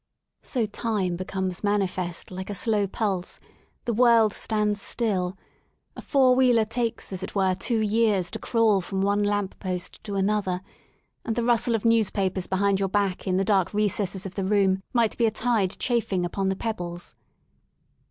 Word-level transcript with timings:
So 0.41 0.65
Time 0.65 1.15
becomes 1.15 1.63
mani 1.63 1.81
122 1.83 2.01
LONDON 2.01 2.09
AT 2.09 2.09
LEISURE 2.09 2.09
fest 2.09 2.31
like 2.35 2.49
a 2.49 2.59
slow 2.59 2.87
pulse, 2.87 3.39
the 3.85 3.93
world 3.93 4.33
stands 4.33 4.81
still; 4.81 5.37
a 5.95 6.01
four 6.01 6.33
wheeler 6.35 6.65
takes 6.65 7.13
as 7.13 7.21
it 7.21 7.35
were 7.35 7.53
two 7.53 7.77
years 7.81 8.31
to 8.31 8.39
crawl 8.39 8.81
from 8.81 9.01
one 9.03 9.21
lamp 9.21 9.59
post 9.59 10.03
to 10.05 10.15
another, 10.15 10.61
and 11.23 11.35
the 11.35 11.43
rustle 11.43 11.75
of 11.75 11.85
newspapers 11.85 12.47
behind 12.47 12.79
your 12.79 12.89
back 12.89 13.27
in 13.27 13.37
the 13.37 13.45
dark 13.45 13.75
recesses 13.75 14.25
of 14.25 14.33
the 14.33 14.43
room 14.43 14.81
might 14.91 15.15
be 15.19 15.27
a 15.27 15.29
tide 15.29 15.77
chafing 15.77 16.25
upon 16.25 16.49
the 16.49 16.55
pebbles. 16.55 17.13